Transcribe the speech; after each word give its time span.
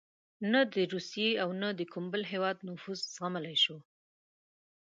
نه 0.51 0.59
د 0.73 0.75
روسیې 0.93 1.31
او 1.43 1.49
نه 1.61 1.69
د 1.79 1.81
کوم 1.91 2.05
بل 2.13 2.23
هېواد 2.31 2.57
نفوذ 2.67 2.99
زغملای 3.15 3.57
شو. 3.63 3.77